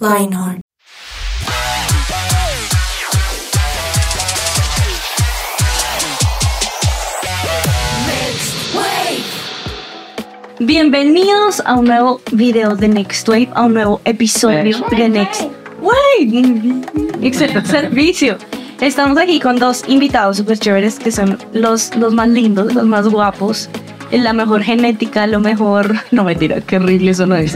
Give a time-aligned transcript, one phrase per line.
[0.00, 0.63] Lionheart.
[10.66, 15.42] Bienvenidos a un nuevo video de Next Wave, a un nuevo episodio de Next
[15.82, 16.80] Wave.
[17.20, 18.38] Excelente servicio.
[18.80, 23.06] Estamos aquí con dos invitados super chéveres que son los, los más lindos, los más
[23.08, 23.68] guapos,
[24.10, 25.96] la mejor genética, lo mejor.
[26.12, 27.54] No mentira, qué horrible eso no es.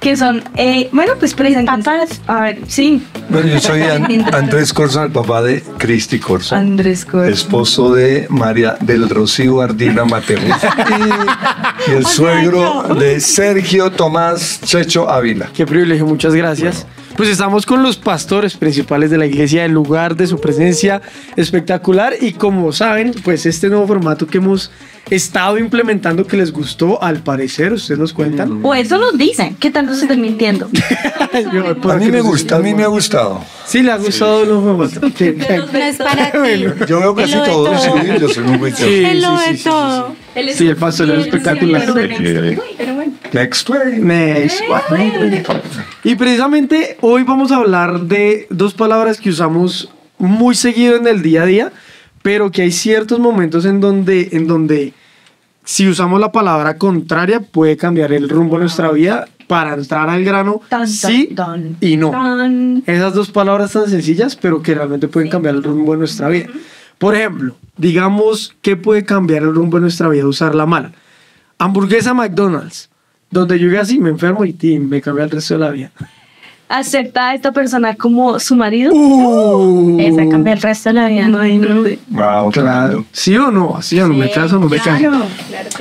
[0.00, 1.82] Que son, eh, bueno, pues presentan.
[2.26, 3.02] A ver, sí.
[3.28, 8.26] Bueno, yo soy An- Andrés Corsa, el papá de Cristi Corsa, Andrés Cor- esposo de
[8.30, 15.50] María del Rocío Ardina Mateo y, y el suegro de Sergio Tomás Checho Ávila.
[15.52, 16.86] Qué privilegio, muchas gracias.
[17.20, 21.02] Pues estamos con los pastores principales de la iglesia, el lugar de su presencia
[21.36, 24.70] espectacular y como saben, pues este nuevo formato que hemos
[25.10, 28.64] estado implementando que les gustó, al parecer, ustedes nos cuentan.
[28.64, 29.54] O eso nos dicen.
[29.56, 30.70] ¿Qué tanto se están mintiendo?
[31.52, 33.44] Yo, A mí me gusta, a mí me ha gustado.
[33.66, 35.06] Sí, le ha gustado el nuevo formato.
[35.18, 35.34] Sí.
[35.36, 36.64] No es para ti.
[36.88, 38.90] Yo veo casi todo, sí, yo soy muy juicioso.
[38.90, 40.16] Sí, Él lo sí, ve sí, sí, todo.
[40.54, 41.94] Sí, el pastor es espectacular.
[43.30, 43.98] Next way.
[43.98, 44.62] Next.
[46.02, 51.20] Y precisamente hoy vamos a hablar de dos palabras que usamos muy seguido en el
[51.20, 51.72] día a día,
[52.22, 54.94] pero que hay ciertos momentos en donde, en donde
[55.64, 60.24] si usamos la palabra contraria puede cambiar el rumbo de nuestra vida para entrar al
[60.24, 62.12] grano Tan, tan, sí tan, y no.
[62.86, 66.46] Esas dos palabras tan sencillas, pero que realmente pueden cambiar el rumbo de nuestra vida.
[66.96, 70.26] Por ejemplo, digamos, ¿qué puede cambiar el rumbo de nuestra vida?
[70.26, 70.92] Usar la mala.
[71.58, 72.89] Hamburguesa McDonald's,
[73.30, 75.90] donde yo llegué así, me enfermo y me cambia el resto de la vida.
[76.68, 78.92] ¿Acepta a esta persona como su marido?
[78.94, 81.26] Uh, Esa cambia el resto de la vida.
[81.26, 81.82] No, no.
[82.10, 83.04] Wow, Claro.
[83.10, 83.76] ¿Sí o no?
[83.76, 84.14] ¿Así o no?
[84.14, 85.04] ¿Me caso o no me caso?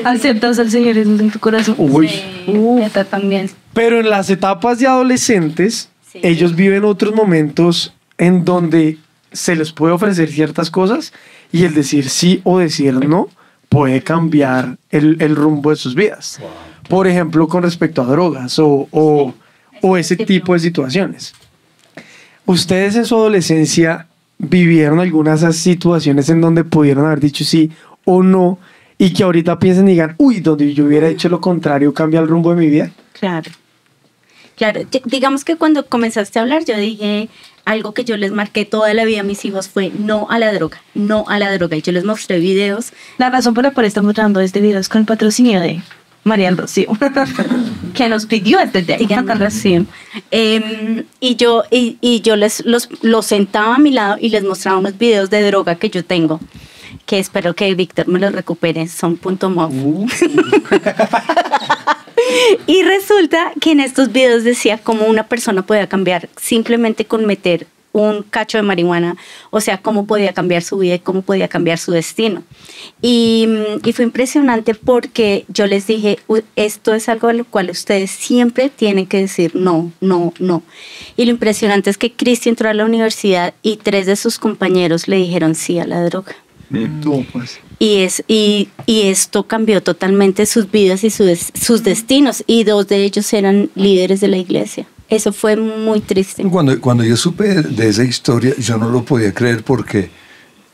[0.03, 1.75] ¿Aceptas al Señor en en tu corazón?
[1.77, 2.09] Uy.
[2.47, 3.51] Uh, esta también.
[3.73, 6.21] Pero en las etapas de adolescentes, Sí.
[6.23, 8.97] ellos viven otros momentos en donde
[9.31, 11.13] se les puede ofrecer ciertas cosas
[11.51, 13.27] y el decir sí o decir no
[13.69, 16.39] puede cambiar el, el rumbo de sus vidas.
[16.89, 19.33] Por ejemplo, con respecto a drogas o, o,
[19.81, 21.33] o ese tipo de situaciones.
[22.45, 24.07] ¿Ustedes en su adolescencia
[24.39, 27.71] vivieron algunas de esas situaciones en donde pudieron haber dicho sí
[28.05, 28.57] o no
[28.97, 32.27] y que ahorita piensen y digan, uy, donde yo hubiera hecho lo contrario cambia el
[32.27, 32.91] rumbo de mi vida?
[33.13, 33.51] Claro.
[34.55, 37.29] Claro, Di- digamos que cuando comenzaste a hablar, yo dije
[37.65, 40.51] algo que yo les marqué toda la vida a mis hijos fue no a la
[40.51, 41.77] droga, no a la droga.
[41.77, 42.91] Y yo les mostré videos.
[43.19, 45.81] La razón por la cual estamos dando este video es con el patrocinio de
[46.23, 46.89] María Rocío,
[47.93, 48.99] que nos pidió este tema.
[48.99, 49.85] Díganme Rocío.
[50.31, 54.43] Em, y yo, y, y yo les los, los sentaba a mi lado y les
[54.43, 56.39] mostraba unos videos de droga que yo tengo,
[57.05, 60.07] que espero que Víctor me los recupere, son punto mov.
[62.67, 67.67] Y resulta que en estos videos decía cómo una persona podía cambiar simplemente con meter
[68.01, 69.15] un cacho de marihuana,
[69.49, 72.43] o sea, cómo podía cambiar su vida y cómo podía cambiar su destino.
[73.01, 77.45] Y, mm, y fue impresionante porque yo les dije, "U- esto es algo a lo
[77.45, 80.63] cual ustedes siempre tienen que decir no, no, no.
[81.17, 85.07] Y lo impresionante es que Cristi entró a la universidad y tres de sus compañeros
[85.07, 86.35] le dijeron sí a la droga.
[86.69, 87.59] No, pues.
[87.79, 92.43] Y, es, y, y esto cambió totalmente sus vidas y sus, sus destinos.
[92.45, 94.85] Y dos de ellos eran líderes de la iglesia.
[95.09, 96.43] Eso fue muy triste.
[96.43, 100.09] Cuando, cuando yo supe de esa historia, yo no lo podía creer porque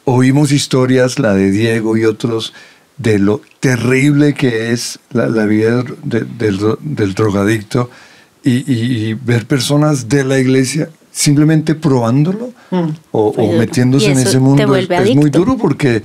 [0.04, 2.54] oímos historias, la de Diego y otros,
[2.98, 7.90] de lo terrible que es la, la vida de- del, del drogadicto
[8.44, 12.90] y, y- y ver personas de la iglesia simplemente probándolo Mm.
[13.12, 14.76] o, metiéndose en ese te mundo.
[14.76, 16.04] Es, es muy duro porque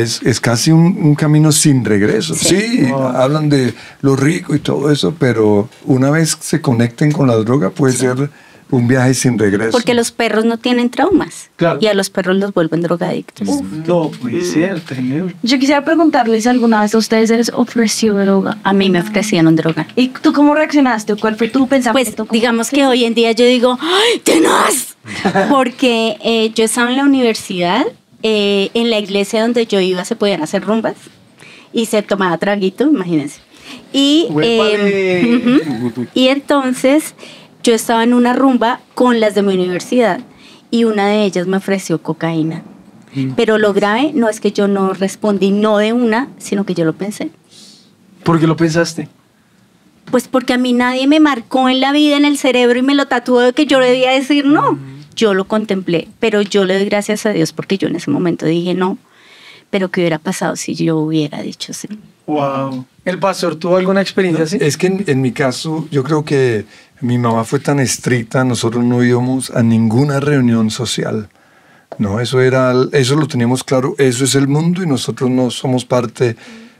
[0.00, 2.34] es, es casi un, un camino sin regreso.
[2.34, 2.52] Sí.
[2.52, 7.36] Sí, hablan de lo rico y todo eso, pero una vez se conecten con la
[7.36, 8.30] droga puede ser
[8.72, 9.70] un viaje sin regreso.
[9.70, 11.50] Porque los perros no tienen traumas.
[11.56, 11.78] Claro.
[11.82, 13.46] Y a los perros los vuelven drogadictos.
[13.86, 15.32] No, puede ser, tremendo.
[15.42, 18.56] Yo quisiera preguntarles si alguna vez a ustedes les ofreció droga.
[18.64, 19.86] A mí me ofrecieron droga.
[19.94, 21.16] ¿Y tú cómo reaccionaste?
[21.16, 22.24] ¿Cuál fue tu pensamiento?
[22.24, 24.96] Pues digamos que hoy en día yo digo, ¡ay, tenaz!
[25.50, 27.84] Porque eh, yo estaba en la universidad,
[28.22, 30.94] eh, en la iglesia donde yo iba se podían hacer rumbas
[31.72, 33.40] y se tomaba traguito, imagínense.
[33.92, 35.60] Y, eh,
[36.14, 37.14] y entonces
[37.62, 40.20] yo estaba en una rumba con las de mi universidad
[40.70, 42.62] y una de ellas me ofreció cocaína.
[43.36, 46.86] Pero lo grave no es que yo no respondí no de una, sino que yo
[46.86, 47.30] lo pensé.
[48.24, 49.06] ¿Por qué lo pensaste?
[50.10, 52.94] Pues porque a mí nadie me marcó en la vida, en el cerebro y me
[52.94, 54.78] lo tatuó de que yo debía decir no.
[55.14, 58.46] Yo lo contemplé, pero yo le doy gracias a Dios porque yo en ese momento
[58.46, 58.98] dije no.
[59.70, 61.88] Pero ¿qué hubiera pasado si yo hubiera dicho sí?
[62.26, 62.84] Wow.
[63.04, 64.58] ¿El pastor tuvo alguna experiencia así?
[64.60, 66.66] Es que en, en mi caso, yo creo que
[67.00, 71.28] mi mamá fue tan estricta, nosotros no íbamos a ninguna reunión social.
[71.98, 75.84] No, eso era, eso lo teníamos claro, eso es el mundo y nosotros no somos
[75.84, 76.36] parte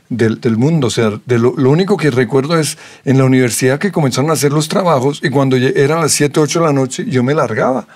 [0.09, 0.87] del, del mundo.
[0.87, 4.33] O sea, de lo, lo único que recuerdo es en la universidad que comenzaron a
[4.33, 7.87] hacer los trabajos y cuando eran las 7, 8 de la noche yo me largaba.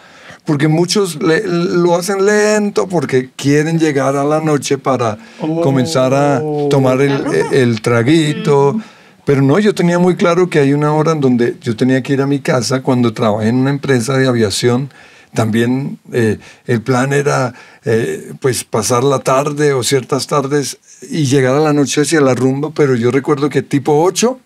[0.48, 5.62] Porque muchos le- lo hacen lento porque quieren llegar a la noche para Oh.
[5.62, 7.22] comenzar a tomar el,
[7.52, 8.80] el traguito.
[9.26, 12.14] Pero no, yo tenía muy claro que hay una hora en donde yo tenía que
[12.14, 14.90] ir a mi casa cuando trabajé en una empresa de aviación.
[15.34, 17.54] También eh, el plan era
[17.84, 20.78] eh, pues pasar la tarde o ciertas tardes
[21.12, 24.40] y llegar a la noche hacia la rumba, pero yo recuerdo que tipo 8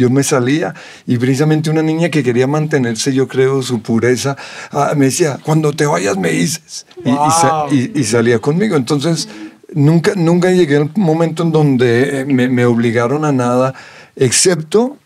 [0.00, 0.74] yo me salía
[1.06, 4.36] y precisamente una niña que quería mantenerse, yo creo, su pureza,
[4.72, 6.86] ah, me decía, cuando te vayas me dices.
[7.04, 7.72] Y- y sa- Wow.
[7.74, 8.76] y, y salía conmigo.
[8.76, 9.28] Entonces,
[9.74, 13.74] nunca, nunca llegué al momento en donde eh, me, me obligaron a nada,
[14.16, 14.96] excepto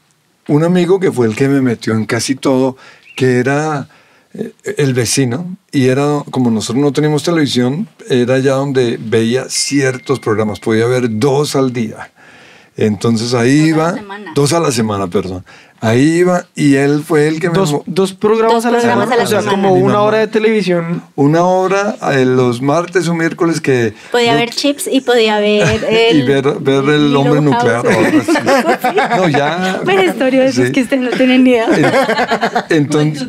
[0.49, 2.77] un amigo que fue el que me metió en casi todo,
[3.17, 3.89] que era
[4.35, 5.57] eh, el vecino.
[5.73, 11.05] Y era, como nosotros no teníamos televisión, era ya donde veía ciertos programas, podía ver
[11.19, 12.11] dos al día.
[12.77, 14.33] Entonces ahí Dos a la iba, semana.
[14.35, 15.45] dos a la semana, perdón.
[15.85, 17.55] Ahí iba y él fue el que me...
[17.55, 19.51] Dos, mo- dos programas, Dos a, la programas semana, a la o sea, semana.
[19.69, 21.03] como una hora de televisión.
[21.15, 23.95] Una hora eh, los martes o miércoles que...
[24.11, 26.19] Podía no- haber chips y podía haber el...
[26.19, 27.85] y ver, ver el hombre nuclear.
[29.17, 29.81] No, ya.
[29.85, 30.73] Pero historia de esos Sí.
[30.73, 31.67] que ustedes no tienen ni idea.
[32.71, 33.27] Entonces,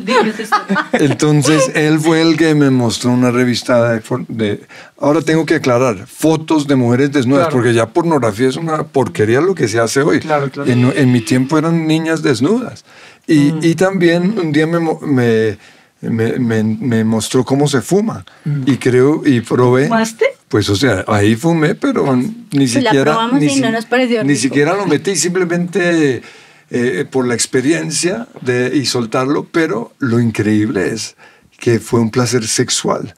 [0.92, 4.60] entonces él fue el que me mostró una revista de, de-
[4.98, 7.56] ahora tengo que aclarar fotos de mujeres desnudas Claro.
[7.56, 10.70] porque ya pornografía es una porquería lo que se hace hoy Claro, claro.
[10.70, 12.45] En, en mi tiempo eran niñas desnudas
[13.26, 15.58] y, y también un día me, me,
[16.00, 18.24] me, me- me mostró cómo se fuma.
[18.66, 19.84] Y creo y probé.
[19.88, 20.26] ¿Fumaste?
[20.48, 23.84] pues o sea ahí fumé pero ni Pues la siquiera probamos ni, y no nos
[23.86, 26.22] pareció ni siquiera lo metí simplemente
[26.70, 31.16] eh, por la experiencia de, y soltarlo, pero lo increíble es
[31.58, 33.14] que fue un placer sexual.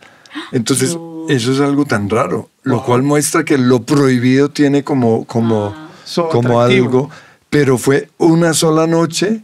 [0.52, 0.96] Entonces,
[1.28, 6.28] eso es algo tan raro, lo cual muestra que lo prohibido tiene como, como, So
[6.30, 7.10] como algo,
[7.50, 9.40] pero fue una sola noche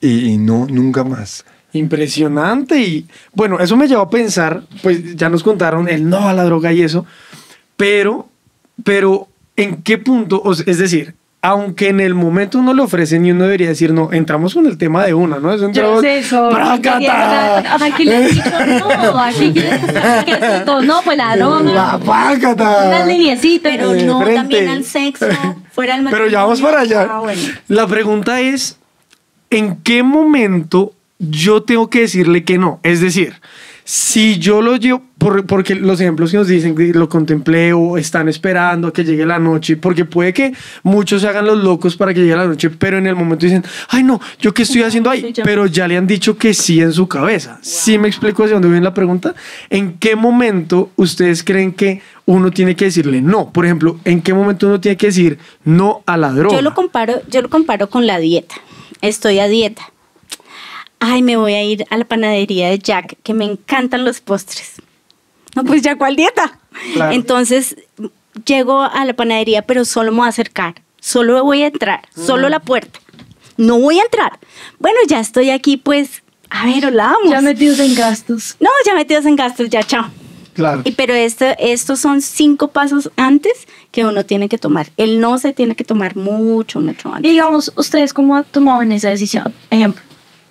[0.00, 1.44] y, y no, nunca más.
[1.72, 2.80] Impresionante.
[2.80, 6.44] Y bueno, eso me llevó a pensar, pues ya nos contaron el no a la
[6.44, 7.04] droga y eso,
[7.76, 8.28] pero,
[8.84, 10.40] pero ¿en qué punto?
[10.44, 13.92] O sea, es decir, aunque en el momento uno le ofrecen y uno debería decir,
[13.92, 15.50] no, entramos con el tema de una, ¿no?
[15.52, 16.48] Eso Yo entramos, no sé eso.
[16.50, 17.74] ¡Prácata!
[17.84, 19.54] Aquí le he dicho no, aquí
[20.64, 21.98] todo, no, pues la ¡La droga.
[22.04, 22.88] pácata!
[22.88, 24.34] Una liniecita, Pero Eh, no frente.
[24.40, 25.26] también al sexo,
[25.78, 27.06] fuera del Pero ya vamos para allá.
[27.08, 27.40] Ah, bueno.
[27.68, 28.78] La pregunta es,
[29.48, 32.80] ¿en qué momento yo tengo que decirle que no?
[32.82, 33.40] Es decir,
[33.90, 37.96] si yo lo llevo, por- porque los ejemplos que nos dicen que lo contemplé o
[37.96, 40.52] están esperando a que llegue la noche, porque puede que
[40.82, 43.64] muchos se hagan los locos para que llegue la noche, pero en el momento dicen,
[43.88, 45.32] ay no, ¿yo qué estoy haciendo ahí?
[45.42, 47.58] Pero ya le han dicho que sí en su cabeza.
[47.62, 49.34] ¿Sí me explico hacia dónde viene la pregunta?
[49.70, 53.50] ¿En qué momento ustedes creen que uno tiene que decirle no?
[53.50, 56.54] Por ejemplo, ¿en qué momento uno tiene que decir no a la droga?
[56.56, 58.54] Yo lo comparo, yo lo comparo con la dieta.
[59.00, 59.90] Estoy a dieta.
[61.00, 64.74] Ay, me voy a ir a la panadería de Jack, que me encantan los postres.
[65.54, 66.58] No, pues ya cuál dieta.
[66.94, 67.12] Claro.
[67.12, 67.76] Entonces
[68.44, 70.74] llego a la panadería, pero solo me voy a acercar.
[71.00, 72.98] Solo voy a entrar, solo la puerta.
[73.56, 74.38] No voy a entrar.
[74.78, 77.30] Bueno, ya estoy aquí, pues, a ver, hola, vamos.
[77.30, 78.56] Ya metidos en gastos.
[78.60, 80.06] No, ya metidos en gastos, ya, chao.
[80.54, 80.82] Claro.
[80.84, 83.52] Y pero esto, estos son cinco pasos antes
[83.92, 84.88] que uno tiene que tomar.
[84.96, 87.30] El no se tiene que tomar mucho, mucho Y antes.
[87.30, 89.54] digamos, ¿ustedes cómo tomaban esa decisión?
[89.70, 90.02] Ejemplo,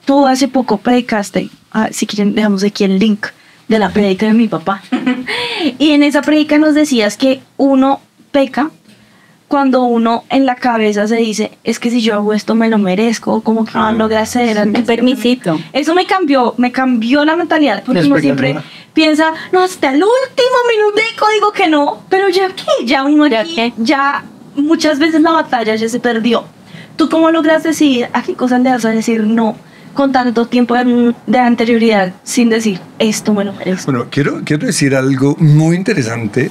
[0.08, 3.28] tú hace poco predicaste, ah, si quieren dejamos aquí el link
[3.68, 4.82] de la predica de mi papá.
[5.78, 8.00] y en esa predica nos decías que uno
[8.32, 8.72] peca
[9.50, 12.78] cuando uno en la cabeza se dice, es que si yo hago esto me lo
[12.78, 14.58] merezco, o como que no logra hacer.
[14.66, 15.60] Un permisito.
[15.74, 18.58] Eso me cambió, me cambió la mentalidad, porque uno siempre
[18.94, 23.42] piensa, no, hasta el último minutico digo que no, pero ya que, ya uno ¿Ya
[23.42, 23.74] aquí, qué?
[23.78, 24.24] ya
[24.56, 26.46] muchas veces la batalla ya se perdió.
[26.96, 29.56] ¿Tú cómo logras decidir a qué cosas le vas a decir no
[29.98, 33.92] con tanto tiempo de, de anterioridad sin decir esto me lo merezco?
[33.92, 36.50] Bueno, quiero, quiero decir algo muy interesante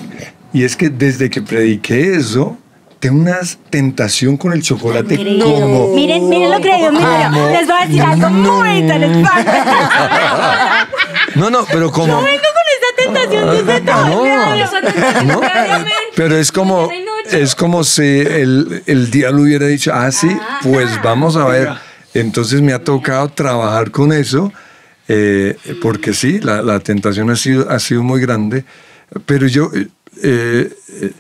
[0.53, 2.59] y es que desde que prediqué eso,
[3.01, 3.39] tengo una
[3.71, 5.95] tentación con el chocolate Miren, como...
[5.95, 9.51] miren, miren lo que yo como- Les voy a decir algo muy interesante.
[11.35, 12.07] No, no, pero como...
[12.09, 12.89] No vengo con esta
[13.29, 15.25] tentación desde Ah, todo.
[15.25, 15.41] no, no,
[16.17, 16.89] pero es como,
[17.31, 20.29] es como si el, el diablo hubiera dicho, ah, sí,
[20.63, 21.71] pues vamos a ver.
[22.21, 24.53] Entonces me ha tocado trabajar con eso,
[25.09, 28.65] eh, porque sí, la, la tentación ha sido, ha sido muy grande,
[29.27, 29.89] pero yo eh,
[30.23, 31.13] eh,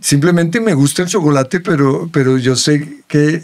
[0.00, 3.42] simplemente me gusta el chocolate, pero, pero yo sé que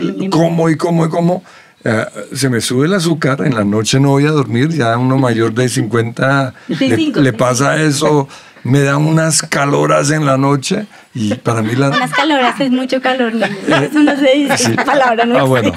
[0.00, 0.30] límite.
[0.30, 1.44] como y como y como,
[1.84, 5.18] eh, se me sube el azúcar, en la noche no voy a dormir, ya uno
[5.18, 7.20] mayor de 50 le, 65.
[7.20, 8.28] le pasa eso,
[8.64, 11.88] me da unas caloras en la noche y para mí la...
[11.88, 13.46] Unas caloras es mucho calor, niño.
[13.82, 14.56] Eso no se dice.
[14.56, 14.74] Sí.
[14.76, 15.72] Palabra no ah, bueno.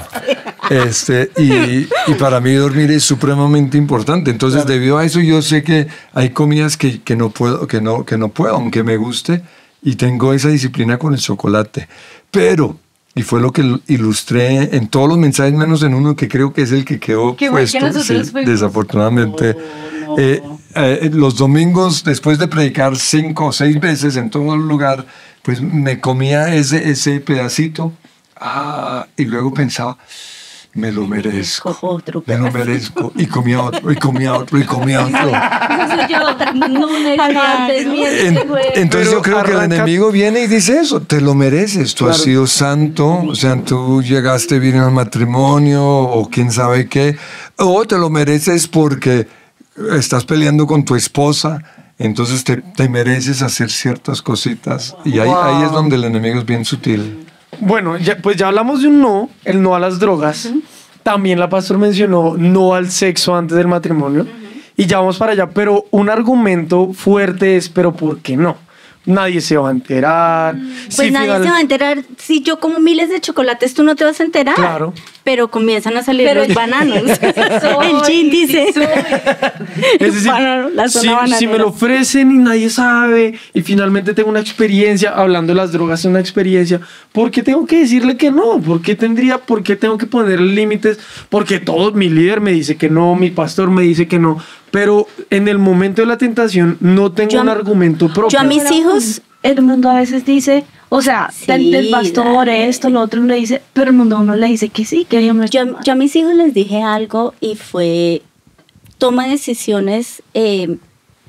[0.70, 4.30] Este, y, y para mí dormir es supremamente importante.
[4.30, 8.04] Entonces, debido a eso, yo sé que hay comidas que, que no puedo, que no,
[8.04, 9.42] que no puedo, aunque me guste,
[9.82, 11.88] y tengo esa disciplina con el chocolate.
[12.30, 12.78] Pero,
[13.16, 16.60] y fue lo que ilustré en todos los mensajes, menos en uno que creo que
[16.60, 19.56] es el que quedó Que que puesto, nosotros sí, desafortunadamente.
[20.18, 20.42] Eh,
[20.74, 25.06] eh, los domingos, después de predicar cinco o seis veces en todo el lugar,
[25.42, 27.94] pues me comía ese, ese pedacito.
[28.38, 29.96] Ah, y luego pensaba,
[30.76, 33.12] me lo merezco, Otro me lo merezco.
[33.16, 35.32] Y comía otro, y comía otro, y comía otro.
[38.28, 38.38] En-
[38.74, 42.18] entonces yo creo que el enemigo viene y dice eso, te lo mereces, tú has
[42.18, 47.16] sido santo, o sea, tú llegaste bien al matrimonio o quién sabe qué,
[47.56, 49.26] o te lo mereces porque
[49.98, 51.62] estás peleando con tu esposa,
[51.98, 56.46] entonces te, te mereces hacer ciertas cositas y ahí, ahí es donde el enemigo es
[56.46, 57.25] bien sutil.
[57.60, 60.50] Bueno, ya, pues ya hablamos de un no, el no a las drogas.
[61.02, 64.26] También la pastor mencionó no al sexo antes del matrimonio.
[64.76, 68.56] Y ya vamos para allá, pero un argumento fuerte es, pero ¿por qué no?
[69.06, 70.56] Nadie se va a enterar.
[70.56, 72.02] Pues Si nadie final- se va a enterar.
[72.18, 74.56] Si yo como miles de chocolates, tú no te vas a enterar.
[74.56, 74.92] Claro.
[75.22, 77.02] Pero comienzan a salir Pero- los bananos.
[77.62, 78.72] Soy, el gin dice.
[78.72, 78.84] soy.
[80.00, 81.38] Es decir, Banano, la zona si, bananera.
[81.38, 85.72] si me lo ofrecen y nadie sabe y finalmente tengo una experiencia, hablando de las
[85.72, 86.80] drogas, una experiencia,
[87.12, 88.60] ¿por qué tengo que decirle que no?
[88.60, 90.98] ¿Por qué tendría, por qué tengo que poner límites?
[91.28, 94.38] Porque todo, mi líder me dice que no, mi pastor me dice que no,
[94.70, 98.28] pero en el momento de la tentación no tengo Yo un argumento propio.
[98.30, 102.46] yo a mis hijos- El mundo a veces dice, o sea, Sí, el, el pastor,
[102.46, 102.68] dale.
[102.68, 105.20] esto, lo otro, le dice, pero el mundo a uno le dice que sí, que
[105.20, 108.22] Dios me Yo, yo a mis hijos les dije algo y fue,
[108.98, 110.78] toma decisiones, eh,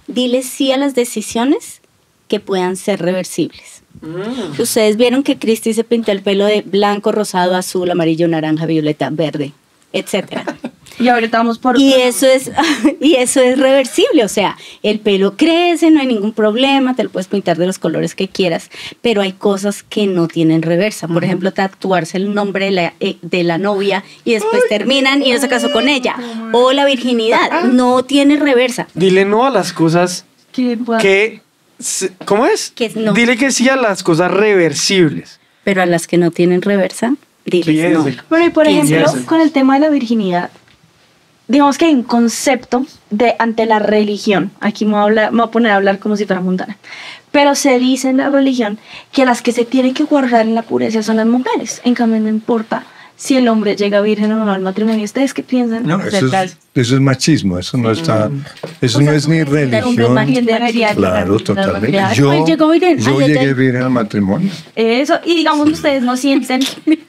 [0.08, 1.82] diles sí a las decisiones
[2.27, 3.84] que puedan ser reversibles.
[4.01, 4.60] Mm.
[4.62, 9.10] Ustedes vieron que Cristi se pintó el pelo de blanco, rosado, azul, amarillo, naranja, violeta,
[9.12, 9.53] verde,
[9.94, 10.46] etcétera.
[11.00, 11.79] Y ahorita vamos por...
[11.79, 12.51] Y eso es
[13.00, 17.10] y eso es reversible, o sea, el pelo crece, no hay ningún problema, te lo
[17.10, 21.08] puedes pintar de los colores que quieras, pero hay cosas que no tienen reversa.
[21.08, 25.32] Por ejemplo, tatuarse el nombre de la, eh, de la novia y después terminan y
[25.32, 26.15] no se casó con ella.
[26.51, 28.88] O la virginidad, no tiene reversa.
[28.96, 31.41] Dile no a las cosas que
[32.25, 32.72] ¿Cómo es?
[32.72, 33.13] Que no.
[33.13, 35.39] Dile que sí a las cosas reversibles.
[35.63, 37.15] Pero a las que no tienen reversa,
[37.51, 38.03] diles no.
[38.29, 40.49] Bueno, y por ejemplo, con el tema de la virginidad,
[41.47, 44.51] digamos que hay un concepto de ante la religión.
[44.59, 46.77] Aquí me voy a, hablar- me voy a poner a hablar como si fuera mundana.
[47.31, 48.79] Pero se dice en la religión
[49.11, 51.81] que las que se tienen que guardar en la pureza son las mujeres.
[51.85, 52.83] En cambio, no importa
[53.17, 55.03] si el hombre llega virgen o no al matrimonio.
[55.03, 55.86] ¿Ustedes qué piensan?
[55.86, 58.29] No, eso es, eso es machismo, eso no está,
[58.79, 60.13] eso no es ni El hombre religión.
[60.13, 61.88] más bien debería Claro, totalmente.
[61.97, 62.13] virgen.
[62.13, 63.00] Yo, llegó virgen.
[63.00, 64.51] yo Ay, llegué bien al matrimonio.
[64.75, 66.62] Eso, y digamos, ustedes no sienten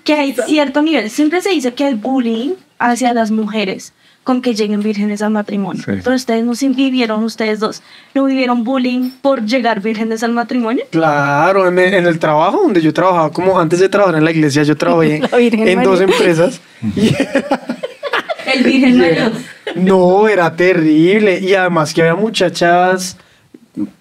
[0.03, 1.11] que hay cierto nivel.
[1.11, 3.93] Siempre se dice que hay bullying hacia las mujeres
[4.29, 5.83] con que lleguen vírgenes al matrimonio.
[5.83, 5.93] Sí.
[6.05, 7.81] Pero ustedes no vivieron, ustedes dos,
[8.13, 10.85] no vivieron bullying por llegar vírgenes al matrimonio.
[10.91, 14.31] Claro, en el, en el trabajo donde yo trabajaba, como antes de trabajar en la
[14.31, 16.61] iglesia, yo trabajé en dos empresas.
[16.95, 19.33] Y El virgen mayor.
[19.77, 21.39] no, era terrible.
[21.41, 23.17] Y además que había muchachas,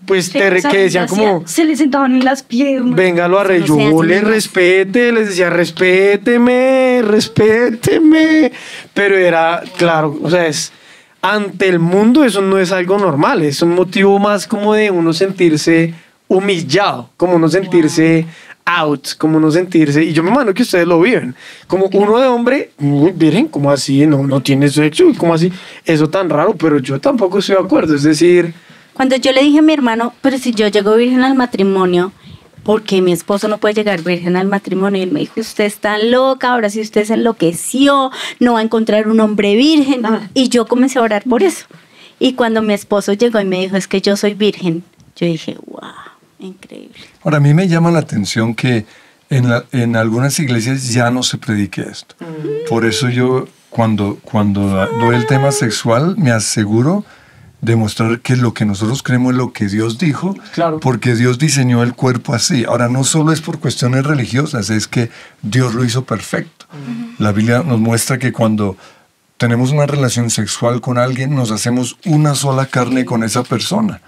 [0.05, 2.95] pues, sea, que decían como, Se les sentaban en las piernas.
[2.95, 8.51] venga, lo arre, Eso no respete, les decía, respéteme, respéteme.
[8.93, 10.71] Pero era, claro, o sea, es,
[11.21, 15.13] ante el mundo eso no es algo normal, es un motivo más como de uno
[15.13, 15.93] sentirse
[16.27, 18.25] humillado, como uno sentirse
[18.65, 21.33] out, como uno sentirse, y yo me imagino que ustedes lo viven,
[21.67, 25.51] como uno de hombre, miren, como así, no, no tiene sexo, como así,
[25.85, 28.53] eso tan raro, pero yo tampoco estoy de acuerdo, es decir,
[28.97, 32.11] Cuando yo le dije a mi hermano, pero si yo llego virgen al matrimonio,
[32.63, 34.99] ¿por qué mi esposo no puede llegar virgen al matrimonio?
[34.99, 38.63] Y él me dijo, usted está loca, ahora si usted se enloqueció, no va a
[38.63, 40.01] encontrar un hombre virgen.
[40.33, 41.65] Y yo comencé a orar por eso.
[42.19, 44.83] Y cuando mi esposo llegó y me dijo, es que yo soy virgen,
[45.15, 45.81] yo dije, wow,
[46.39, 46.95] increíble.
[47.23, 48.85] Ahora, a mí me llama la atención que
[49.29, 52.15] en, la- en algunas iglesias ya no se predique esto.
[52.67, 54.61] Por eso yo cuando, cuando
[54.99, 57.05] doy el tema sexual, me aseguro
[57.67, 60.79] de mostrar que lo que nosotros creemos es lo que Dios dijo, Claro.
[60.79, 62.63] porque Dios diseñó el cuerpo así.
[62.65, 66.65] Ahora, no solo es por cuestiones religiosas, es que Dios lo hizo perfecto.
[67.19, 68.77] La Biblia nos muestra que cuando
[69.37, 74.01] tenemos una relación sexual con alguien, nos hacemos una sola carne con esa persona.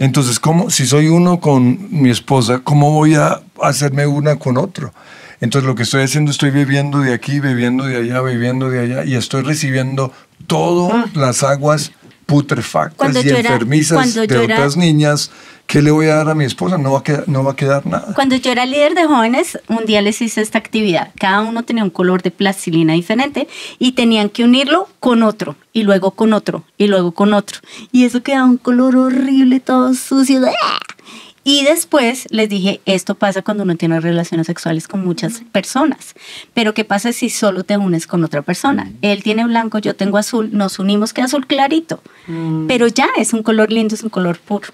[0.00, 4.92] Entonces, ¿cómo, si soy uno con mi esposa, ¿cómo voy a hacerme una con otro?
[5.40, 9.04] Entonces, lo que estoy haciendo, estoy bebiendo de aquí, bebiendo de allá, bebiendo de allá,
[9.04, 10.12] y estoy recibiendo
[10.46, 11.92] todas las aguas
[12.26, 15.30] putrefactas Cuando y era- enfermizas de era- otras niñas.
[15.66, 16.76] ¿Qué le voy a dar a mi esposa?
[16.76, 18.12] No va a quedar, no va a quedar nada.
[18.14, 21.10] Cuando yo era líder de jóvenes, un día les hice esta actividad.
[21.18, 25.84] Cada uno tenía un color de plastilina diferente y tenían que unirlo con otro, y
[25.84, 27.60] luego con otro, y luego con otro.
[27.92, 30.42] Y eso quedaba un color horrible, todo sucio.
[30.46, 30.78] ¡ah!
[31.46, 36.14] Y después les dije, esto pasa cuando uno tiene relaciones sexuales con muchas personas.
[36.54, 38.90] Pero ¿qué pasa si solo te unes con otra persona?
[39.02, 42.00] Él tiene blanco, yo tengo azul, nos unimos que azul clarito.
[42.66, 44.68] Pero ya es un color lindo, es un color puro.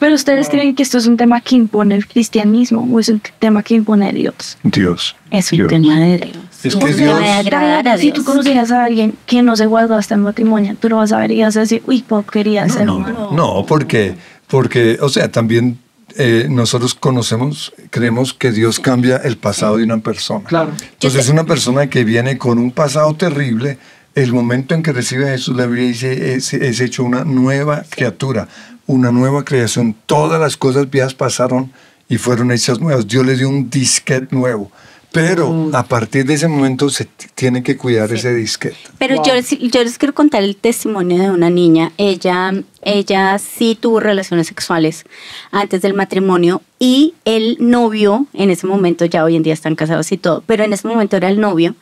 [0.00, 3.22] Pero ustedes creen que esto es un tema que impone el cristianismo o es un
[3.38, 4.58] tema que impone Dios.
[4.64, 5.14] Dios.
[5.30, 5.68] Es un Dios.
[5.68, 6.36] tema de Dios.
[6.64, 8.14] Es Un que tema Dios- de agradar a Si Dios.
[8.16, 11.18] tú conocieras a alguien que no se guardó hasta el matrimonio, tú lo vas a
[11.18, 13.28] ver y vas a decir, uy, porquería No, humano.
[13.30, 14.16] no, no, porque,
[14.48, 15.78] porque, o sea, también
[16.18, 20.44] eh, nosotros conocemos, creemos que Dios cambia el pasado de una persona.
[20.44, 20.72] Claro.
[20.92, 23.78] Entonces, una persona que viene con un pasado terrible,
[24.14, 27.84] el momento en que recibe a Jesús, la Biblia dice, es, es hecho una nueva
[27.88, 28.48] criatura,
[28.86, 29.94] una nueva creación.
[30.06, 31.70] Todas las cosas viejas pasaron
[32.08, 33.06] y fueron hechas nuevas.
[33.06, 34.70] Dios le dio un disquete nuevo.
[35.16, 38.76] Pero a partir de ese momento se tiene que cuidar ese disquete.
[38.98, 39.24] Pero Wow.
[39.26, 41.92] yo, les- yo les quiero contar el testimonio de una niña.
[41.96, 45.04] Ella, ella sí tuvo relaciones sexuales
[45.50, 50.12] antes del matrimonio y el novio, en ese momento ya hoy en día están casados
[50.12, 51.74] y todo, pero en ese momento era el novio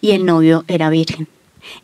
[0.00, 1.28] y el novio era virgen.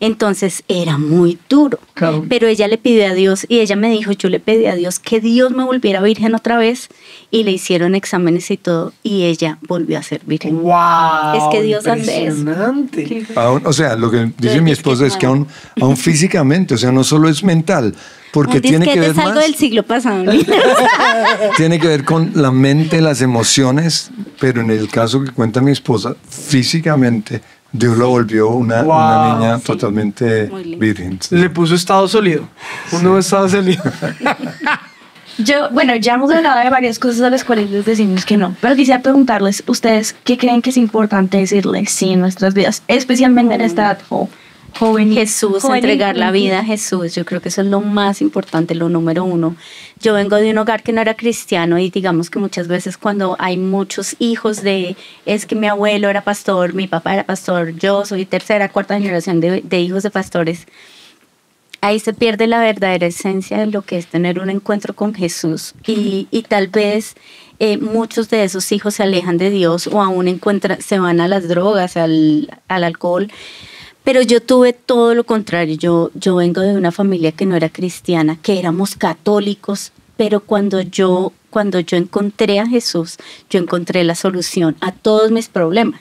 [0.00, 1.78] Entonces era muy duro.
[1.94, 2.24] Claro.
[2.28, 4.98] Pero ella le pidió a Dios y ella me dijo, yo le pedí a Dios
[4.98, 6.88] que Dios me volviera virgen otra vez
[7.30, 10.62] y le hicieron exámenes y todo y ella volvió a ser virgen.
[10.62, 11.36] ¡Wow!
[11.36, 12.38] Es que Dios hace eso.
[12.38, 13.26] Impresionante.
[13.34, 15.46] Aún- o sea, lo que dice mi esposa es que aún,
[15.80, 17.94] aún físicamente, o sea, no solo es mental,
[18.32, 20.24] porque tiene que ver es algo más, del siglo pasado.
[20.24, 20.32] ¿no?
[21.56, 25.72] tiene que ver con la mente, las emociones, pero en el caso que cuenta mi
[25.72, 27.40] esposa, físicamente
[27.72, 28.94] Dios la volvió una, Wow.
[28.96, 30.78] una niña totalmente Muy linda.
[30.86, 31.18] virgen.
[31.30, 32.48] Le puso estado sólido.
[32.92, 33.82] Un nuevo estado sólido.
[35.38, 38.56] Yo, bueno, ya hemos hablado de varias cosas a las cuales les decimos que no,
[38.60, 43.54] pero quisiera preguntarles, ¿ustedes qué creen que es importante decirles sí en nuestras vidas, especialmente
[43.54, 44.28] en esta edad jo-
[44.78, 45.12] joven?
[45.12, 48.74] Jesús, joven entregar la vida a Jesús, yo creo que eso es lo más importante,
[48.74, 49.56] lo número uno.
[50.00, 53.36] Yo vengo de un hogar que no era cristiano y digamos que muchas veces cuando
[53.38, 58.04] hay muchos hijos de, es que mi abuelo era pastor, mi papá era pastor, yo
[58.04, 60.66] soy tercera, cuarta generación de, de hijos de pastores,
[61.80, 65.74] ahí se pierde la verdadera esencia de lo que es tener un encuentro con Jesús
[65.86, 67.14] y, y tal vez
[67.60, 71.28] eh, muchos de esos hijos se alejan de Dios o aún encuentran, se van a
[71.28, 73.30] las drogas, al, al alcohol.
[74.08, 75.76] Pero yo tuve todo lo contrario.
[75.76, 80.80] Yo, yo vengo de una familia que no era cristiana, que éramos católicos, pero cuando
[80.80, 83.18] yo, cuando yo encontré a Jesús,
[83.50, 86.00] yo encontré la solución a todos mis problemas.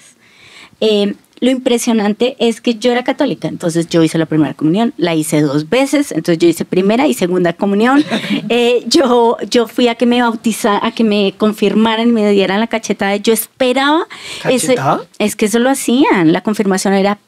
[0.80, 5.14] Eh, lo impresionante es que yo era católica, entonces yo hice la primera comunión, la
[5.14, 8.06] hice dos veces, entonces yo hice primera y segunda comunión.
[8.50, 12.62] Eh, yo, yo fui a que me bautizaran, a que me confirmaran y me dieran
[12.62, 13.18] la cachetada.
[13.18, 14.08] Yo esperaba.
[14.42, 15.02] ¿Cachetada?
[15.20, 17.20] es que eso lo hacían, la confirmación era.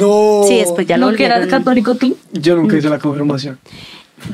[0.00, 0.42] No.
[0.46, 2.16] Sí, después ya lo ¿No que eras católico tú?
[2.32, 3.58] Yo nunca hice la confirmación.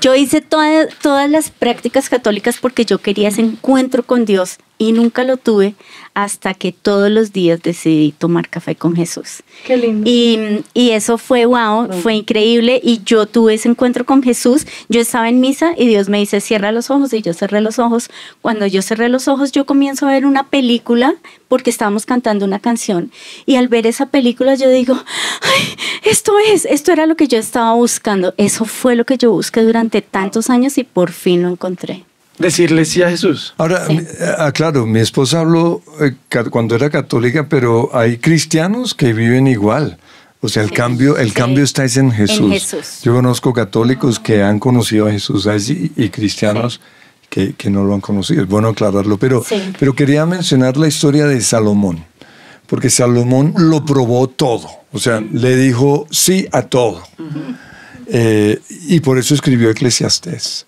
[0.00, 4.92] Yo hice toda- todas las prácticas católicas porque yo quería ese encuentro con Dios y
[4.92, 5.74] nunca lo tuve
[6.14, 9.42] hasta que todos los días decidí tomar café con Jesús.
[9.64, 10.08] Qué lindo.
[10.08, 12.80] Y, y eso fue wow, fue increíble.
[12.82, 14.66] Y yo tuve ese encuentro con Jesús.
[14.88, 17.12] Yo estaba en misa y Dios me dice, cierra los ojos.
[17.12, 18.10] Y yo cerré los ojos.
[18.40, 21.14] Cuando yo cerré los ojos, yo comienzo a ver una película
[21.48, 23.12] porque estábamos cantando una canción.
[23.46, 27.38] Y al ver esa película, yo digo, ay, esto es, esto era lo que yo
[27.38, 28.34] estaba buscando.
[28.36, 32.07] Eso fue lo que yo busqué durante tantos años y por fin lo encontré.
[32.38, 33.54] Decirle sí a Jesús.
[33.58, 33.94] Ahora, Sí.
[33.96, 34.04] mi-
[34.38, 36.12] ah, claro, mi esposa habló eh,
[36.50, 39.98] cuando era católica, pero hay cristianos que viven igual.
[40.40, 41.34] O sea, el cambio, el sí.
[41.34, 42.52] cambio está es en Jesús.
[42.52, 43.00] Jesús.
[43.02, 46.80] Yo conozco católicos que han conocido a Jesús allí y cristianos
[47.28, 48.42] que, que no lo han conocido.
[48.44, 49.60] Es bueno aclararlo, pero, Sí.
[49.80, 52.04] pero quería mencionar la historia de Salomón,
[52.68, 54.68] porque Salomón lo probó todo.
[54.92, 57.02] O sea, le dijo sí a todo.
[58.06, 60.66] Eh, y por eso escribió Eclesiastés.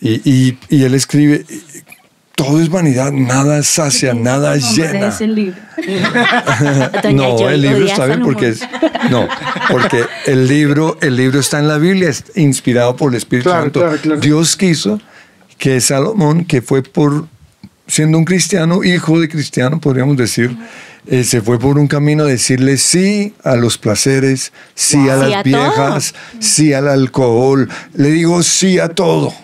[0.00, 1.44] Y, y- y él escribe,
[2.34, 5.08] todo es vanidad, nada sacia, nada llena.
[5.08, 5.56] Es el libro.
[7.12, 8.60] No, el libro a está bien porque es
[9.10, 9.26] no,
[9.70, 13.62] porque el libro, el libro está en la Biblia, es inspirado por el Espíritu Claro,
[13.64, 13.80] Santo.
[13.80, 14.20] claro, claro.
[14.20, 15.00] Dios quiso
[15.58, 17.26] que Salomón, que fue por
[17.86, 20.56] siendo un cristiano, hijo de cristiano, podríamos decir,
[21.06, 25.20] eh, se fue por un camino a decirle sí a los placeres, sí a Sí
[25.30, 29.34] las a viejas, sí al alcohol, le digo sí a todo.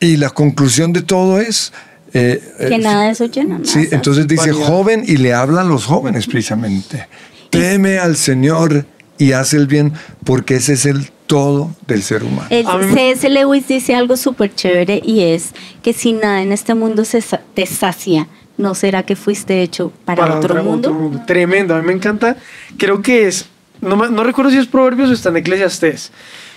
[0.00, 1.72] Y la conclusión de todo es
[2.14, 3.60] eh, Que eh, nada de eso llena.
[3.64, 3.88] Sí, nada.
[3.96, 4.66] entonces dice Vanidad.
[4.66, 7.08] joven y le hablan a los jóvenes precisamente.
[7.50, 8.86] Teme al Señor
[9.18, 9.92] y haz el bien
[10.24, 12.46] porque ese es el todo del ser humano.
[12.50, 13.28] El C.S.
[13.28, 15.50] Lewis dice algo súper chévere y es
[15.82, 19.92] que si nada en este mundo se sa- te sacia, ¿no será que fuiste hecho
[20.04, 21.22] para, otro, otra- mundo?
[21.26, 22.36] Tremendo, a mí me encanta.
[22.78, 23.46] Creo que es,
[23.82, 26.12] no, no recuerdo si es Proverbios o está en Eclesiastés,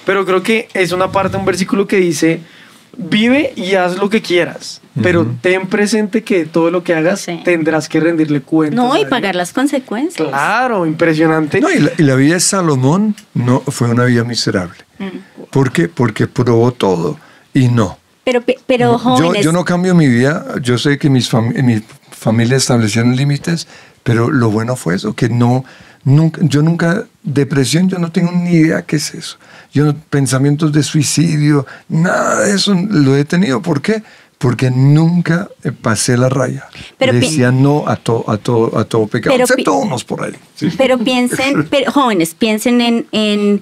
[0.05, 2.39] pero creo que es una parte, un versículo que dice,
[2.97, 7.39] vive y haz lo que quieras, pero ten presente que todo lo que hagas Sí.
[7.43, 8.75] tendrás que rendirle cuentas.
[8.75, 10.27] No, y pagar las consecuencias.
[10.27, 11.61] Claro, impresionante.
[11.61, 14.77] No, y, la, y la vida de Salomón no fue una vida miserable.
[14.99, 15.43] Mm.
[15.49, 15.87] ¿Por qué?
[15.87, 17.17] Porque probó todo
[17.53, 17.97] y no.
[18.23, 20.45] Pero, pe- pero Yo, jóvenes, yo no cambio mi vida.
[20.61, 23.67] Yo sé que mis fam- mi familia establecieron límites,
[24.03, 25.65] pero lo bueno fue eso, que no,
[26.03, 29.37] nunca, yo nunca, depresión, yo no tengo ni idea qué es eso.
[29.73, 33.61] Yo no, pensamientos de suicidio, nada de eso lo he tenido.
[33.61, 34.03] ¿Por qué?
[34.37, 36.65] Porque nunca eh, pasé la raya.
[36.97, 40.33] Pero Decía no a, to- a, todo a todo pecado, Pero excepto unos por ahí.
[40.55, 40.69] sí.
[40.77, 43.61] pero piensen, pero, jóvenes, piensen en, en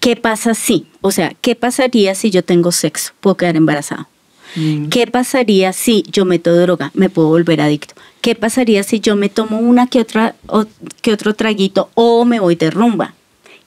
[0.00, 4.08] qué pasa si, o sea, qué pasaría si yo tengo sexo, puedo quedar embarazado.
[4.56, 4.88] Mm.
[4.88, 6.90] ¿Qué pasaría si yo meto droga?
[6.94, 7.94] Me puedo volver adicto.
[8.20, 10.64] ¿Qué pasaría si yo me tomo una que otra o
[11.02, 13.14] que otro traguito o me voy de rumba?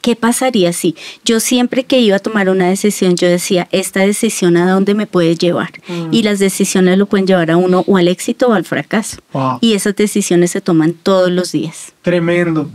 [0.01, 0.95] ¿Qué pasaría si
[1.25, 5.05] yo siempre que iba a tomar una decisión yo decía, esta decisión a dónde me
[5.05, 5.71] puede llevar?
[5.87, 6.13] Mm.
[6.13, 9.17] Y las decisiones lo pueden llevar a uno o al éxito o al fracaso.
[9.33, 9.57] Wow.
[9.59, 11.93] Y esas decisiones se toman todos los días.
[12.03, 12.69] Tremendo.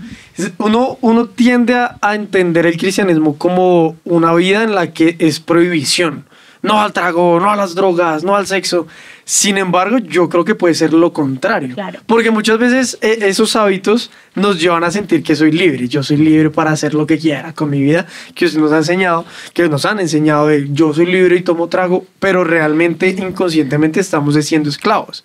[0.59, 5.40] Uno, uno tiende a, a entender el cristianismo como una vida en la que es
[5.40, 6.27] prohibición.
[6.62, 8.87] No al trago, no a las drogas, no al sexo.
[9.25, 11.75] Sin embargo, yo creo que puede ser lo contrario.
[11.75, 12.01] Claro.
[12.07, 15.88] Porque muchas veces eh, esos hábitos nos llevan a sentir que soy libre.
[15.88, 18.79] Yo soy libre para hacer lo que quiera con mi vida, que usted nos ha
[18.79, 23.98] enseñado, que nos han enseñado de yo soy libre y tomo trago, pero realmente inconscientemente
[23.98, 25.25] estamos siendo esclavos.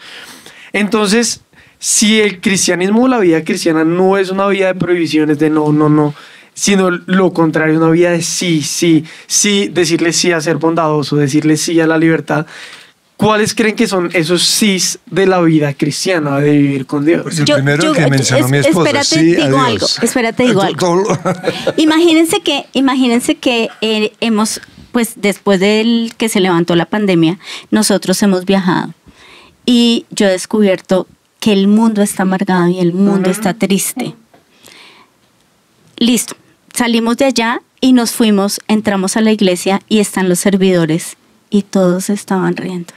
[0.74, 1.42] Entonces,
[1.80, 5.72] si el cristianismo o la vida cristiana no es una vida de prohibiciones, de no,
[5.72, 6.16] no, no,
[6.60, 11.56] sino lo contrario, una vida de sí, sí, sí, decirle sí a ser bondadoso, decirle
[11.56, 12.48] sí a la libertad,
[13.16, 17.22] ¿cuáles creen que son esos sís de la vida cristiana, de vivir con Dios?
[17.22, 18.88] Pues el Yo- primero yo- que mencionó es- mi esposa.
[18.90, 19.66] espérate, sí, digo adiós.
[19.68, 21.04] algo, espérate, digo algo.
[21.78, 24.60] Imagínense que, imagínense que eh, hemos,
[24.92, 27.38] pues después del que se levantó la pandemia,
[27.70, 28.96] nosotros hemos viajado
[29.64, 31.06] y yo he descubierto
[31.40, 34.16] que el mundo está amargado y el mundo está triste.
[35.98, 36.36] Listo,
[36.78, 41.18] salimos de allá y nos fuimos, entramos a la iglesia y están los servidores
[41.50, 42.94] y todos estaban riendo.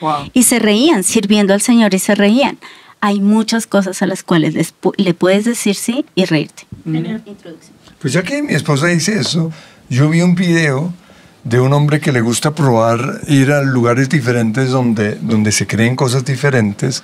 [0.00, 0.30] Wow.
[0.32, 2.58] Y se reían, sirviendo al Señor y se reían.
[3.00, 6.66] Hay muchas cosas a las cuales les pu- le puedes decir sí y reírte.
[6.84, 7.76] Introducción.
[8.00, 9.52] Pues ya que mi esposa dice eso,
[9.88, 10.92] yo vi un video
[11.44, 15.94] de un hombre que le gusta probar ir a lugares diferentes donde, donde se creen
[15.96, 17.02] cosas diferentes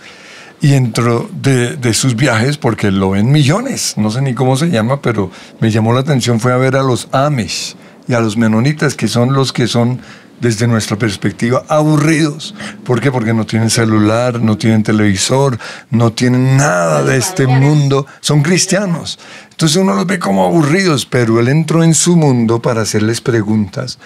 [0.60, 4.70] y dentro de, de sus viajes, porque lo ven millones, no sé ni cómo se
[4.70, 7.76] llama, pero me llamó la atención fue a ver a los Amish
[8.08, 10.00] y a los menonitas, que son los que son
[10.40, 12.54] desde nuestra perspectiva aburridos.
[12.84, 13.10] ¿Por qué?
[13.10, 15.58] Porque no tienen celular, no tienen televisor,
[15.90, 19.18] no tienen nada de este mundo, son cristianos.
[19.50, 23.98] Entonces uno los ve como aburridos, pero él entró en su mundo para hacerles preguntas.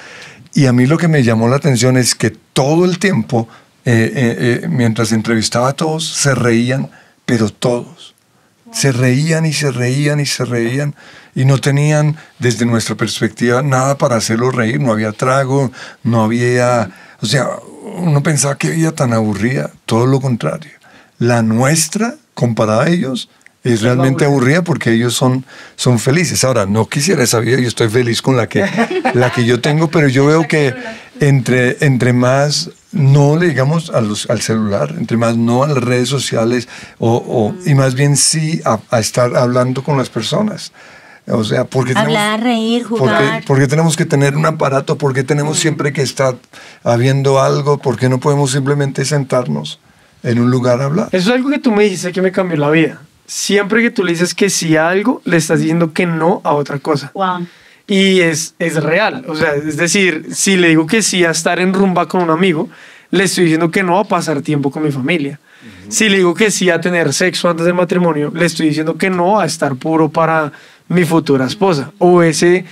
[0.55, 3.49] Y a mí lo que me llamó la atención es que todo el tiempo,
[3.85, 6.91] eh, eh, eh, mientras entrevistaba a todos, se reían,
[7.27, 8.15] pero todos.
[8.73, 10.95] Se reían y se reían y se reían
[11.35, 14.81] y no tenían, desde nuestra perspectiva, nada para hacerlos reír.
[14.81, 15.73] No había trago,
[16.05, 16.91] no había...
[17.21, 17.49] O sea,
[17.97, 20.71] uno pensaba que vida tan aburrida, todo lo contrario.
[21.19, 23.29] La nuestra, comparada a ellos,
[23.65, 25.45] es realmente aburrida porque ellos son,
[25.77, 26.43] son felices.
[26.45, 28.65] Ahora, no quisiera esa vida, yo estoy feliz con la que,
[29.15, 30.75] la que yo tengo, pero yo veo que
[31.21, 35.79] entre, entre más no le digamos a los, al celular, entre más no a las
[35.79, 40.73] redes sociales, o, o- y más bien sí a, a estar hablando con las personas.
[41.29, 43.45] O sea, porque tenemos- Hablar, reír, porque, jugar.
[43.47, 46.35] porque tenemos que tener un aparato, porque tenemos siempre que estar
[46.83, 49.79] habiendo algo, porque no podemos simplemente sentarnos
[50.25, 51.09] en un lugar a hablar.
[51.13, 53.01] Eso es algo que tú me dijiste que me cambió la vida.
[53.25, 56.53] Siempre que tú le dices que sí a algo, le estás diciendo que no a
[56.55, 57.13] otra cosa.
[57.15, 57.47] Wow.
[57.93, 59.25] Y es, es real.
[59.29, 62.31] O sea, es decir, si le digo que sí a estar en rumba con un
[62.31, 62.69] amigo,
[63.11, 65.39] le estoy diciendo que no a pasar tiempo con mi familia.
[65.89, 69.11] Si le digo que sí a tener sexo antes del matrimonio, le estoy diciendo que
[69.11, 70.53] no a estar puro para
[70.89, 71.93] mi futura esposa.
[71.99, 72.65] O ese,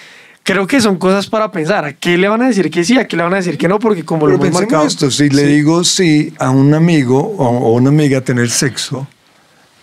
[0.42, 1.84] creo que son cosas para pensar.
[1.84, 2.98] ¿A qué le van a decir que sí?
[2.98, 3.78] ¿A qué le van a decir que no?
[3.78, 4.86] Porque como Pero lo hemos marcado.
[4.86, 5.48] esto, si le Sí.
[5.48, 9.06] digo sí a un amigo o o una amiga tener sexo,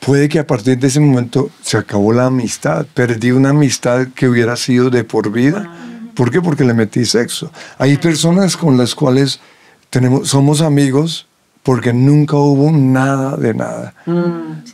[0.08, 4.30] puede que a partir de ese momento se acabó la amistad, perdí una amistad que
[4.30, 5.70] hubiera sido de por vida.
[6.16, 6.42] ¿Por qué?
[6.42, 7.52] Porque le metí sexo.
[7.78, 9.42] Hay personas con las cuales
[9.90, 11.28] tenemos, somos amigos
[11.62, 13.94] porque nunca hubo nada de nada.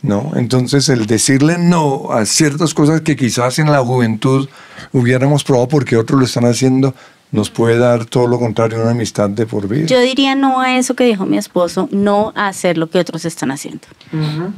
[0.02, 0.30] ¿no?
[0.36, 4.48] Entonces el decirle no a ciertas cosas que quizás en la juventud
[4.92, 6.94] hubiéramos probado porque otros lo están haciendo,
[7.34, 9.86] nos puede dar todo lo contrario, una amistad de por vida.
[9.86, 13.24] Yo diría no a eso que dijo mi esposo, no a hacer lo que otros
[13.24, 13.88] están haciendo.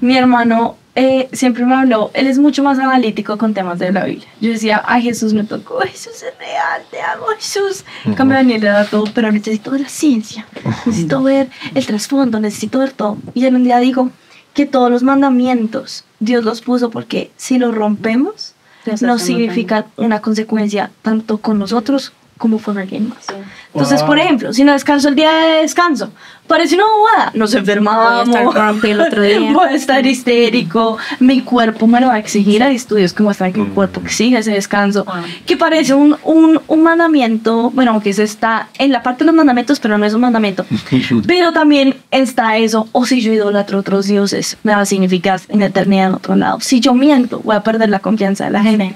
[0.02, 4.04] Mi hermano eh, siempre me habló, él es mucho más analítico con temas de la
[4.04, 4.28] Biblia.
[4.42, 7.86] Yo decía, ay Jesús me tocó, Jesús es real, te amo Jesús.
[8.04, 10.46] En cambio Daniel le da todo, pero necesito ver la ciencia,
[10.84, 13.16] necesito ver el trasfondo, necesito ver todo.
[13.32, 14.10] Y él un día dijo
[14.52, 18.52] que todos los mandamientos Dios los puso porque si los rompemos,
[18.84, 23.26] Los no hacemos significa una consecuencia tanto con nosotros como con alguien más.
[23.72, 24.06] Entonces, Wow.
[24.08, 26.10] por ejemplo, si no descanso el día de descanso,
[26.46, 29.52] parece una bobada, nos enfermamos, Voy a estar grumpy el otro día.
[29.52, 33.52] voy a estar histérico, mi cuerpo me lo va a exigir, hay estudios que muestran
[33.52, 35.14] que mi cuerpo exige ese descanso, Wow.
[35.46, 39.34] que parece un, un, un mandamiento, bueno, aunque eso está en la parte de los
[39.34, 40.64] mandamientos, pero no es un mandamiento,
[41.26, 45.40] pero también está eso, o si yo idolatro a otros dioses, me va a significar
[45.48, 48.50] en la eternidad en otro lado, si yo miento, voy a perder la confianza de
[48.50, 48.94] la gente.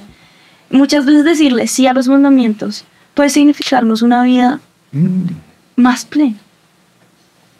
[0.71, 4.61] Muchas veces decirle sí a los mandamientos puede significarnos una vida
[5.77, 6.37] más plena.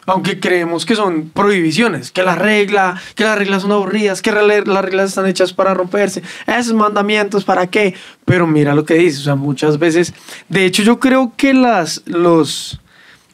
[0.07, 4.83] Aunque creemos que son prohibiciones, que la regla, que las reglas son aburridas, que las
[4.83, 7.93] reglas están hechas para romperse, esos mandamientos para qué.
[8.25, 10.13] Pero mira lo que dice, o sea, muchas veces,
[10.49, 12.81] de hecho yo creo que las, los,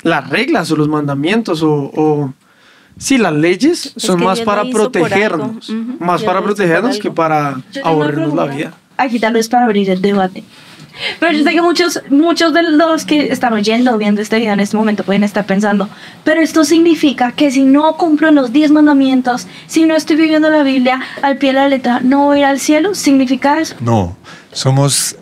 [0.04, 2.34] las reglas o los mandamientos o, o
[2.98, 8.34] sí, las leyes son que más para protegernos, más para protegernos que para Yo aburrirnos
[8.34, 8.74] la vida.
[8.98, 10.44] Aquí tal vez para abrir el debate.
[11.20, 14.54] Pero yo sé que muchos, muchos de los que están oyendo o viendo este video
[14.54, 15.90] en este momento pueden estar pensando,
[16.24, 20.64] pero esto significa que si no cumplo los 10 mandamientos, si no estoy viviendo la
[20.64, 22.96] Biblia al pie de la letra, no voy a ir al cielo.
[22.96, 23.76] ¿Significa eso?
[23.80, 24.18] No,
[24.52, 25.16] somos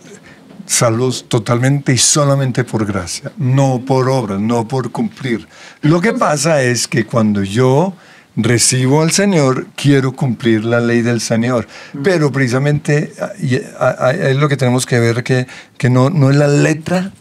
[0.66, 5.48] salvos totalmente y solamente por gracia, no por obras, no por cumplir.
[5.82, 7.94] Lo que pasa es que cuando yo
[8.36, 11.68] recibo al Señor, quiero cumplir la ley del Señor.
[12.04, 13.32] Pero precisamente ah,
[13.80, 17.12] ah, ah, es lo que tenemos que ver, que, que no, no es la letra,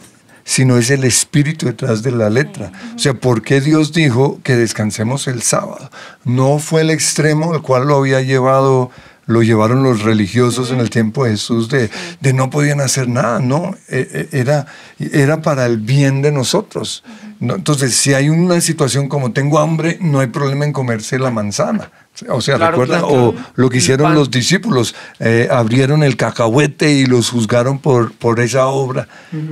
[0.45, 2.71] sino es el espíritu detrás de la letra.
[2.95, 5.91] O sea, ¿por qué Dios dijo que descansemos el sábado?
[6.25, 8.91] No fue el extremo al cual lo había llevado,
[9.27, 13.39] lo llevaron los religiosos en el tiempo de Jesús, de, de no podían hacer nada,
[13.41, 14.67] no, Eh, eh, era,
[14.99, 17.03] era para el bien de nosotros.
[17.41, 17.55] ¿no?
[17.57, 21.91] Entonces, si hay una situación como tengo hambre, no hay problema en comerse la manzana.
[22.29, 26.93] O sea, Claro, recuerda, claro, o lo que hicieron los discípulos, eh, abrieron el cacahuete
[26.93, 29.09] y los juzgaron por, por esa obra.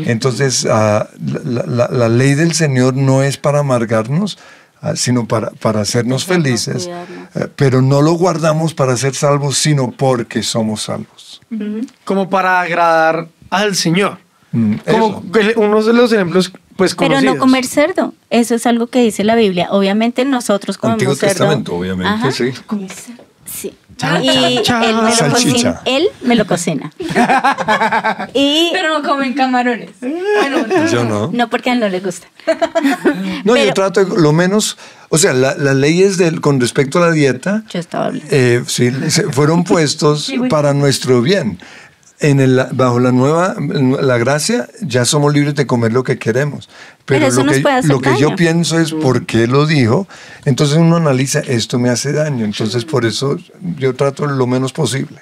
[0.06, 1.08] Entonces, ah,
[1.44, 4.38] la, la- la ley del Señor no es para amargarnos,
[4.80, 6.88] ah, sino para, para hacernos felices.
[7.34, 11.40] Eh, pero no lo guardamos para ser salvos, sino porque somos salvos.
[12.04, 14.18] Como para agradar al Señor.
[14.52, 15.60] Mm, Como eso.
[15.60, 17.34] uno de los ejemplos, pues Pero conocidos.
[17.36, 19.68] no comer cerdo, eso es algo que dice la Biblia.
[19.70, 21.30] Obviamente nosotros comemos Antiguo cerdo.
[21.32, 22.30] Testamento, obviamente, Ajá.
[22.32, 22.52] sí.
[23.46, 23.74] Sí.
[23.96, 25.52] Chan, y chan, él me, lo Salchicha.
[25.52, 26.90] cocina, él me lo cocina.
[28.34, 29.90] y Pero no comen camarones.
[30.00, 31.30] Bueno, Yo no.
[31.32, 32.26] no porque a él no le gusta.
[33.44, 34.76] No, yo trato de- lo menos,
[35.08, 38.28] o sea, la- las leyes del, con respecto a la dieta, Yo estaba hablando.
[38.30, 38.90] eh, sí,
[39.32, 41.58] fueron puestos Sí, para nuestro bien.
[42.22, 46.68] En el, bajo la nueva, la gracia, ya somos libres de comer lo que queremos.
[47.04, 49.46] Pero, Pero eso lo, nos que, puede hacer lo que yo pienso es por qué
[49.48, 50.06] lo dijo.
[50.44, 52.44] Entonces uno analiza, esto me hace daño.
[52.44, 53.36] Entonces por eso
[53.76, 55.20] yo trato lo menos posible.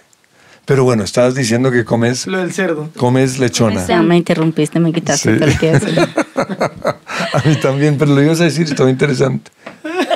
[0.67, 2.91] Pero bueno, estabas diciendo que comes, Lo del cerdo.
[2.97, 3.85] comes lechona.
[3.87, 5.57] Ya me interrumpiste, me quitaste Sí.
[5.59, 5.71] que
[6.37, 9.51] a mí también, pero lo ibas a decir, estaba interesante.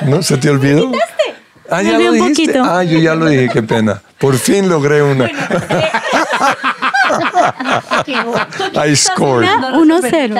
[0.05, 0.21] ¿No?
[0.21, 0.91] ¿Se te olvidó?
[1.69, 2.53] Ah, Me ya lo un dijiste.
[2.53, 2.63] poquito.
[2.63, 4.01] Ah, yo ya lo dije, qué pena.
[4.19, 5.27] Por fin logré una.
[8.75, 9.49] I scored.
[9.49, 10.35] Una, uno, cero.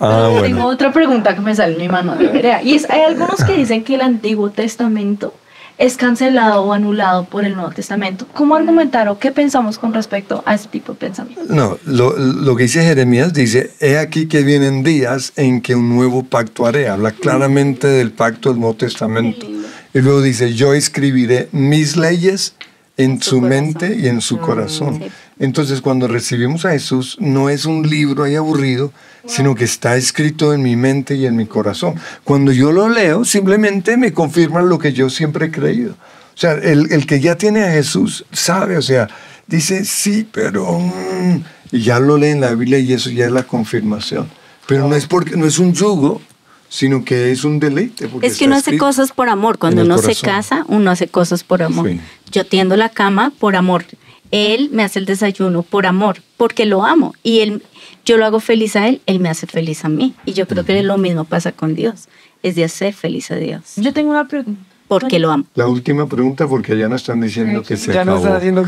[0.00, 0.42] Ah, bueno.
[0.42, 2.62] Tengo otra pregunta que me sale en mi mano de tarea.
[2.62, 5.34] Y es, hay algunos que dicen que el Antiguo Testamento
[5.78, 8.26] es cancelado o anulado por el Nuevo Testamento.
[8.34, 11.44] ¿Cómo argumentar o qué pensamos con respecto a este tipo de pensamiento?
[11.48, 15.88] No, lo, lo que dice Jeremías dice, he aquí que vienen días en que un
[15.88, 16.88] nuevo pacto haré.
[16.88, 19.46] Habla claramente del pacto del Nuevo Testamento.
[19.94, 22.54] Y luego dice, yo escribiré mis leyes
[22.96, 25.00] en su, mente y en su corazón.
[25.00, 25.10] Sí.
[25.40, 28.92] Entonces, cuando recibimos a Jesús, no es un libro ahí aburrido,
[29.26, 31.94] sino que está escrito en mi mente y en mi corazón.
[32.24, 35.92] Cuando yo lo leo, simplemente me confirma lo que yo siempre he creído.
[35.92, 39.08] O sea, el, el que ya tiene a Jesús sabe, o sea,
[39.46, 40.78] dice, sí, pero...
[40.78, 44.28] mm", y ya lo lee en la Biblia y eso ya es la confirmación.
[44.66, 46.20] Pero no es, porque, no es un yugo,
[46.68, 48.08] sino que es un deleite.
[48.08, 49.58] porque Es que uno hace cosas por amor.
[49.58, 51.88] Cuando uno se casa, uno hace cosas por amor.
[51.88, 52.00] Sí.
[52.30, 53.84] Yo tiendo la cama por amor.
[54.30, 57.14] Él me hace el desayuno por amor, porque lo amo.
[57.22, 57.62] Y él,
[58.04, 60.14] yo lo hago feliz a él, él me hace feliz a mí.
[60.24, 62.08] Y yo creo que lo mismo pasa con Dios.
[62.42, 63.62] Es de hacer feliz a Dios.
[63.76, 64.60] Yo tengo una pregunta.
[64.86, 65.44] Porque lo amo.
[65.54, 68.36] La última pregunta, porque ya no están diciendo que se Ya no acabó.
[68.36, 68.64] están haciendo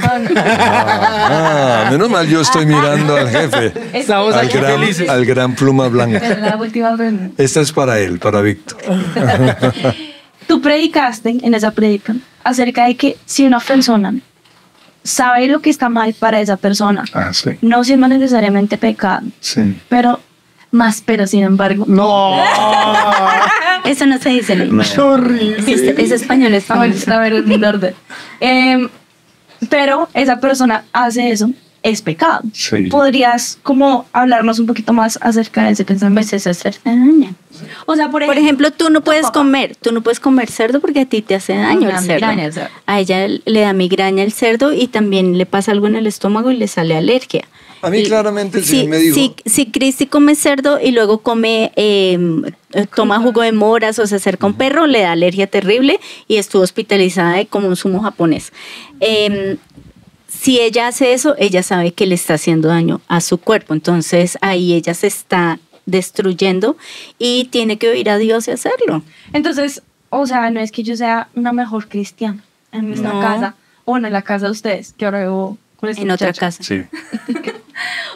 [0.62, 3.73] Ah, menos mal yo estoy mirando al jefe.
[3.99, 5.09] Estamos Al aquí gran, felices.
[5.09, 6.37] al gran pluma blanca.
[6.38, 7.42] La última pregunta.
[7.42, 8.79] Esta es para él, para Víctor.
[10.46, 14.14] Tú predicaste en esa predica acerca de que si una persona
[15.04, 17.50] sabe lo que está mal para esa persona, Ah, sí.
[17.62, 19.76] no siendo necesariamente pecado, Sí.
[19.88, 20.20] pero
[20.72, 22.36] más, pero sin embargo, No.
[23.84, 24.54] Eso no se dice.
[24.94, 25.56] Qué horrible.
[25.58, 26.96] Es, es español, es español.
[27.10, 27.94] a ver, mi orden.
[29.68, 31.50] Pero esa persona hace eso,
[31.83, 32.40] es pecado.
[32.53, 32.85] Sí.
[32.88, 36.21] ¿Podrías como hablarnos un poquito más acerca de ese pensamiento?
[36.21, 37.35] Pues eso es hacer daño.
[37.87, 39.40] O sea, por Por ejemplo, ejemplo, tú no puedes papá.
[39.40, 42.14] comer, tú no puedes comer cerdo porque a ti te hace daño el cerdo.
[42.14, 42.71] migraña el cerdo.
[42.87, 46.51] A ella le da migraña el cerdo y también le pasa algo en el estómago
[46.51, 47.47] y le sale alergia.
[47.83, 51.19] A mí Y claramente el si, me dijo- Si, si Cristi come cerdo y luego
[51.23, 52.19] come, eh,
[52.75, 55.99] eh, toma jugo de moras o se acerca a un perro, le da alergia terrible
[56.29, 58.53] y estuvo hospitalizada de como un sumo japonés.
[59.01, 59.57] Em,
[60.31, 63.75] si ella hace eso, ella sabe que le está haciendo daño a su cuerpo.
[63.75, 66.77] Entonces ahí ella se está destruyendo
[67.19, 69.03] y tiene que oír a Dios y hacerlo.
[69.33, 73.21] entonces, o sea, no es que yo sea una mejor cristiana en nuestra No.
[73.21, 76.62] casa o en la casa de ustedes, que ahora vivo con este En otra casa.
[76.62, 76.83] Sí.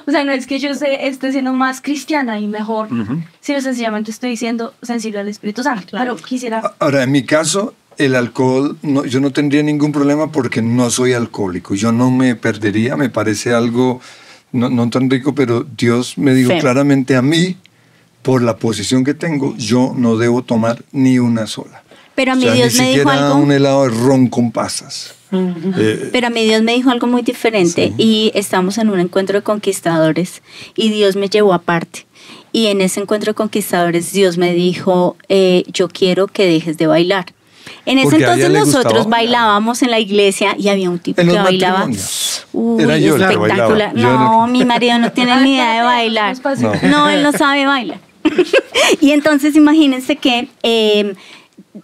[0.07, 2.89] O sea, no es que yo se- esté siendo más cristiana y mejor,
[3.41, 5.97] sino sencillamente estoy siendo sensible al Espíritu Santo.
[5.99, 6.75] Pero quisiera...
[6.79, 11.13] Ahora, en mi caso, el alcohol, no, yo no tendría ningún problema porque no soy
[11.13, 11.75] alcohólico.
[11.75, 14.01] Yo no me perdería, me parece algo
[14.53, 17.57] no, no tan rico, pero Dios me dijo claramente a mí,
[18.23, 21.83] por la posición que tengo, yo no debo tomar ni una sola.
[22.15, 23.35] Pero a O mí sea, Dios ni me dijo algo.
[23.37, 25.15] un helado de ron con pasas.
[25.33, 29.37] Eh, Pero a mí Dios me dijo algo muy diferente y estamos en un encuentro
[29.37, 30.43] de conquistadores
[30.77, 32.07] y Dios me llevó aparte.
[32.53, 36.87] Y en ese encuentro de conquistadores Dios me dijo, eh, yo quiero que dejes de
[36.87, 37.27] bailar.
[37.87, 39.11] En ese entonces nosotros bailar.
[39.11, 41.87] bailábamos en la iglesia y había un tipo En que bailaba.
[42.53, 43.95] Uy, Era yo espectacular.
[43.95, 46.37] Yo No, mi marido no tiene ni idea de bailar.
[46.61, 46.73] No.
[46.89, 47.99] No, él no sabe bailar.
[49.01, 51.15] y entonces imagínense que eh,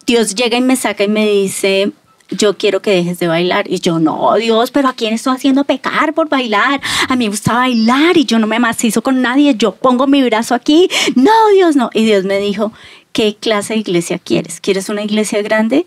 [0.06, 1.92] Dios llega y me saca y me dice,
[2.30, 3.70] yo quiero que dejes de bailar.
[3.70, 6.80] Y yo, no, Dios, pero ¿a quién estoy haciendo pecar por bailar?
[7.08, 9.54] A mí me gusta bailar y yo no me macizo con nadie.
[9.56, 10.88] Yo pongo mi brazo aquí.
[11.14, 11.90] No, Dios, no.
[11.92, 12.72] Y Dios me dijo,
[13.12, 14.60] ¿qué clase de iglesia quieres?
[14.60, 15.86] ¿Quieres una iglesia grande?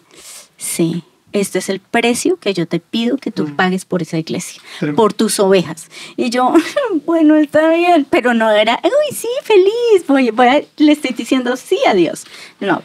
[0.57, 1.03] Sí.
[1.31, 4.61] Este es el precio que yo te pido que tú pagues por esa iglesia,
[4.95, 5.87] por tus ovejas.
[6.15, 6.53] Y yo,
[7.07, 11.57] bueno, está bien, pero no era, uy, sí, feliz, voy, voy a- le estoy diciendo
[11.57, 12.25] sí a Dios.
[12.59, 12.83] No.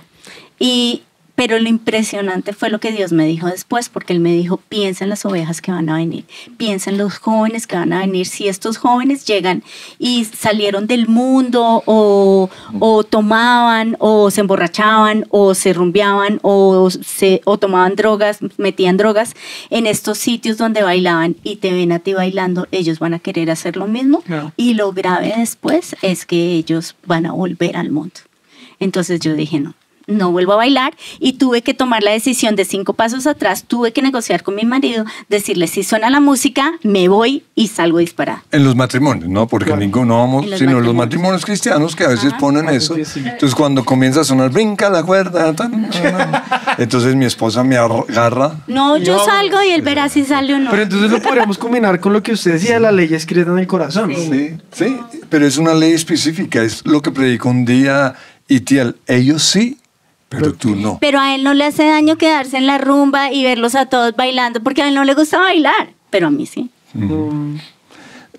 [0.59, 1.03] Y,
[1.38, 5.05] pero lo impresionante fue lo que Dios me dijo después, porque Él me dijo, piensa
[5.05, 6.24] en las ovejas que van a venir,
[6.57, 8.27] piensa en los jóvenes que van a venir.
[8.27, 9.62] Si estos jóvenes llegan
[10.01, 17.40] y salieron del mundo o, o tomaban o se emborrachaban o se rumbeaban o, se,
[17.44, 19.37] o tomaban drogas, metían drogas
[19.70, 23.53] en estos sitios donde bailaban y te ven a ti bailando, ellos van a querer
[23.53, 24.24] hacer lo mismo.
[24.57, 28.16] Y lo grave después es que ellos van a volver al mundo.
[28.81, 29.77] Entonces yo dije, no,
[30.09, 33.92] no vuelvo a bailar y tuve que tomar la decisión de cinco pasos atrás, tuve
[33.92, 38.42] que negociar con mi marido, decirle si suena la música, me voy y salgo disparada.
[38.51, 39.47] En los matrimonios, ¿no?
[39.47, 39.81] Porque Claro.
[39.81, 41.44] ninguno vamos, En los sino en los matrimonios.
[41.44, 42.38] cristianos que a veces Ajá.
[42.38, 42.97] ponen Ah, eso.
[42.97, 45.55] Entonces cuando comienza a sonar, brinca la cuerda.
[45.55, 45.88] tan,
[46.79, 48.57] entonces mi esposa me agarra.
[48.66, 49.25] No, yo No.
[49.25, 50.71] salgo y él verá si sale o no.
[50.71, 53.66] Pero entonces lo podríamos combinar con lo que usted decía, la ley escrita en el
[53.66, 54.12] corazón.
[54.14, 54.97] Sí, sí,
[55.29, 58.14] pero es una ley específica, es lo que predicó un día
[58.49, 58.97] Itiel.
[59.07, 59.79] Ellos sí,
[60.28, 60.98] pero tú no.
[61.00, 64.14] Pero a él no le hace daño quedarse en la rumba y verlos a todos
[64.14, 66.70] bailando, porque a él no le gusta bailar, pero a mí sí.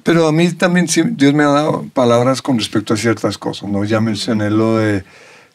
[0.04, 3.70] Pero a mí también sí, Dios me ha dado palabras con respecto a ciertas cosas,
[3.70, 3.84] ¿no?
[3.84, 5.04] Ya mencioné lo de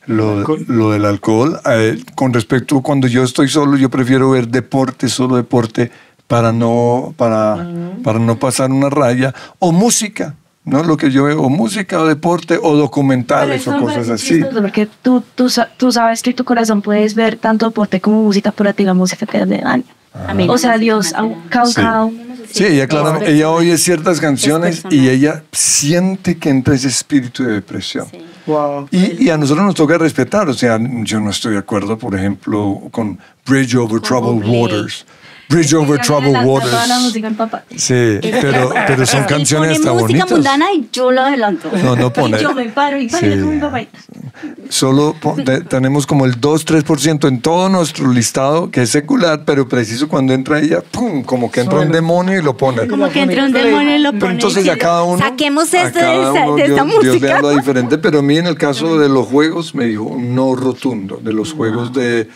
[0.06, 1.60] lo, del alcohol.
[1.66, 5.90] Eh, con respecto cuando yo estoy solo, yo prefiero ver deporte, solo deporte,
[6.26, 7.66] para no, para,
[8.02, 9.34] para no pasar una raya.
[9.58, 10.34] O música,
[10.64, 10.82] ¿no?
[10.82, 14.42] Lo que yo veo, o música, o deporte, o documentales, o cosas así.
[14.42, 18.70] Porque tú, tú, tú sabes que tu corazón puedes ver tanto deporte como música, pero
[18.70, 19.84] a ti la música te hace daño.
[20.28, 21.36] A mí no O sea, Dios, funciona.
[21.36, 22.20] a- cada, Sí.
[22.52, 27.54] Sí, ella claramente, ella oye ciertas canciones y ella siente que entra ese espíritu de
[27.54, 28.06] depresión.
[28.10, 28.18] Sí.
[28.46, 28.86] Wow.
[28.92, 32.14] Y, y a nosotros nos toca respetar, o sea, yo no estoy de acuerdo, por
[32.14, 34.46] ejemplo, con Bridge Over Troubled.
[34.46, 35.04] Waters.
[35.48, 37.00] Bridge Over Troubled la Waters.
[37.00, 37.64] música en papá.
[37.76, 40.30] Sí, pero, pero son canciones pone hasta música bonitas.
[40.30, 41.70] mundana y yo lo adelanto.
[41.82, 42.38] No, no pone.
[42.38, 43.40] Y yo me paro y bailo Sí.
[43.42, 43.80] con mi papá.
[44.68, 45.14] Solo
[45.68, 50.60] tenemos como el 2-3% en todo nuestro listado que es secular, pero preciso cuando entra
[50.60, 51.22] ella, ¡pum!
[51.22, 51.94] Como que entra un Suena.
[51.96, 52.86] demonio y lo pone.
[52.88, 54.32] Como que entre un demonio y lo Pero pone.
[54.34, 55.18] entonces a cada uno.
[55.18, 57.36] Saquemos esto de, esa- uno de esta Dios, Dios le música.
[57.36, 60.54] habla diferente, pero a mí en el caso de los juegos me dijo un no
[60.56, 62.28] rotundo, de los juegos de.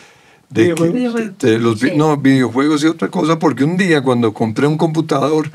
[0.51, 1.39] De, Videojuegos.
[1.39, 1.91] de los Sí.
[1.97, 5.51] no, videojuegos y otra cosa, porque un día cuando compré un computador,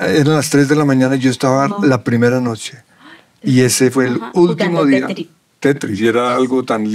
[0.00, 2.78] eran las 3 de la mañana y yo estaba la primera noche.
[3.42, 5.06] Y ese fue el Ajá, último día.
[5.06, 5.28] Tetris.
[5.58, 6.86] Tetris, y era algo tan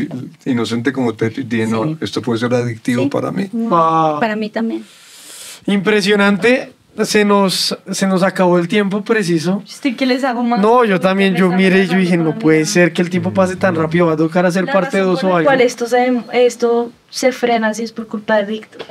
[0.45, 1.47] inocente como Tetris.
[1.49, 3.09] Dije, no, esto puede ser adictivo Sí.
[3.09, 3.49] para mí.
[3.51, 4.19] Wow.
[4.19, 4.83] Para mí también.
[5.65, 6.73] Impresionante.
[7.03, 9.63] Se nos, se nos acabó el tiempo preciso.
[9.65, 10.59] Estoy que les hago más.
[10.59, 13.55] No, yo también, yo miré y yo dije, no puede ser que el tiempo pase
[13.55, 15.47] tan rápido, va a tocar hacer La parte razón 2 por o algo.
[15.47, 18.83] cual esto se, esto se frena si es por culpa de Víctor.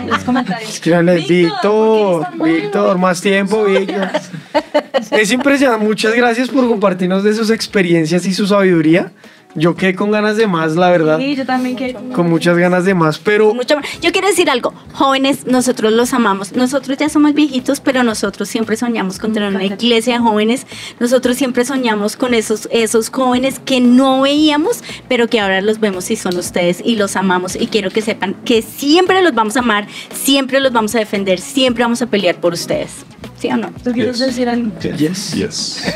[0.00, 0.68] En los comentarios.
[0.68, 4.08] Escríbanle, Víctor, ¿por qué Víctor, más tiempo, Víctor.
[5.10, 9.12] Es impresionante, muchas gracias por compartirnos de sus experiencias y su sabiduría.
[9.54, 11.94] Yo quedé con ganas de más, la verdad, Sí, yo también que.
[12.14, 13.86] con muchas ganas de más, pero Mucho más.
[14.00, 16.52] Yo quiero decir algo, jóvenes, nosotros los amamos.
[16.52, 20.66] Nosotros ya somos viejitos, pero nosotros siempre soñamos con tener una iglesia de jóvenes.
[21.00, 26.10] Nosotros siempre soñamos con esos, esos jóvenes que no veíamos, pero que ahora los vemos
[26.10, 27.56] y son ustedes y los amamos.
[27.56, 31.40] Y quiero que sepan que siempre los vamos a amar, siempre los vamos a defender,
[31.40, 33.04] siempre vamos a pelear por ustedes.
[33.42, 33.72] ¿Sí o no?
[33.82, 34.26] ¿Tú quieres Yes.
[34.28, 34.70] decir algo?
[34.96, 35.32] yes.
[35.34, 35.82] Yes.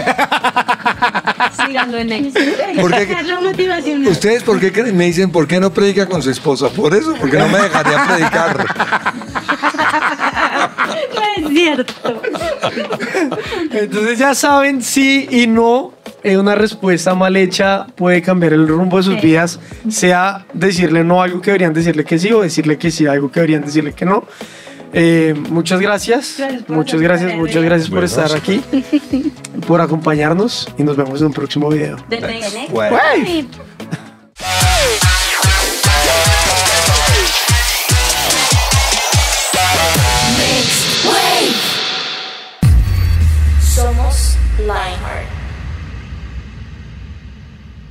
[1.64, 2.36] Síganlo en Next.
[2.80, 4.04] ¿Por qué- La motivación.
[4.04, 6.68] ¿Ustedes por qué creen- me dicen por qué no predica con su esposa?
[6.70, 8.66] Por eso, porque no me dejaría predicar.
[11.36, 11.92] Es cierto.
[13.70, 15.92] Entonces ya saben, sí y no.
[16.24, 19.26] una respuesta mal hecha puede cambiar el rumbo de sus Sí.
[19.26, 23.06] vidas, sea decirle no a algo que deberían decirle que sí o decirle que sí
[23.06, 24.24] a algo que deberían decirle que no.
[24.92, 28.62] Eh, muchas gracias, muchas gracias, muchas gracias por Bueno, estar aquí,
[29.66, 31.96] por acompañarnos y nos vemos en un próximo video.
[32.08, 33.65] The Next.